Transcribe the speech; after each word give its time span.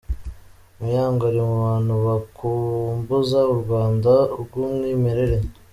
Muyango 0.77 1.23
ari 1.29 1.39
mu 1.47 1.55
bantu 1.67 1.93
bakumbuza 2.05 3.39
u 3.53 3.55
Rwanda 3.61 4.11
rw’umwimerere. 4.41 5.37